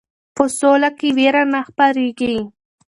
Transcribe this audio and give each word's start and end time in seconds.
په 0.35 0.43
سوله 0.59 0.89
کې 0.97 1.09
ویره 1.17 1.43
نه 1.53 1.59
خپریږي. 1.67 2.37